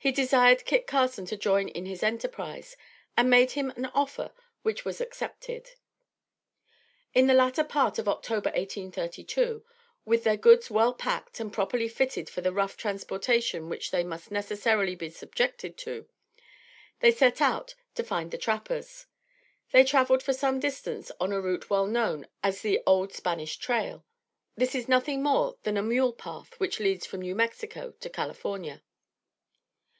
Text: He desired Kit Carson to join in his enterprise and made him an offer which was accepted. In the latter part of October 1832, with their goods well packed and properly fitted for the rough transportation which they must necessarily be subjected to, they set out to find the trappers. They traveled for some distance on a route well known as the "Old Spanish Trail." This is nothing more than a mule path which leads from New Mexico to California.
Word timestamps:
He 0.00 0.12
desired 0.12 0.64
Kit 0.64 0.86
Carson 0.86 1.26
to 1.26 1.36
join 1.36 1.68
in 1.68 1.84
his 1.84 2.02
enterprise 2.04 2.76
and 3.16 3.28
made 3.28 3.50
him 3.50 3.70
an 3.70 3.86
offer 3.86 4.30
which 4.62 4.84
was 4.84 5.00
accepted. 5.02 5.70
In 7.14 7.26
the 7.26 7.34
latter 7.34 7.64
part 7.64 7.98
of 7.98 8.08
October 8.08 8.48
1832, 8.50 9.64
with 10.06 10.22
their 10.22 10.36
goods 10.36 10.70
well 10.70 10.94
packed 10.94 11.40
and 11.40 11.52
properly 11.52 11.88
fitted 11.88 12.30
for 12.30 12.40
the 12.42 12.52
rough 12.52 12.76
transportation 12.76 13.68
which 13.68 13.90
they 13.90 14.04
must 14.04 14.30
necessarily 14.30 14.94
be 14.94 15.10
subjected 15.10 15.76
to, 15.78 16.08
they 17.00 17.10
set 17.10 17.40
out 17.42 17.74
to 17.96 18.04
find 18.04 18.30
the 18.30 18.38
trappers. 18.38 19.06
They 19.72 19.82
traveled 19.82 20.22
for 20.22 20.32
some 20.32 20.60
distance 20.60 21.10
on 21.20 21.32
a 21.32 21.40
route 21.40 21.70
well 21.70 21.88
known 21.88 22.28
as 22.42 22.62
the 22.62 22.80
"Old 22.86 23.12
Spanish 23.12 23.56
Trail." 23.58 24.06
This 24.56 24.76
is 24.76 24.88
nothing 24.88 25.24
more 25.24 25.58
than 25.64 25.76
a 25.76 25.82
mule 25.82 26.12
path 26.12 26.54
which 26.60 26.78
leads 26.80 27.04
from 27.04 27.20
New 27.20 27.34
Mexico 27.34 27.90
to 27.98 28.08
California. 28.08 28.80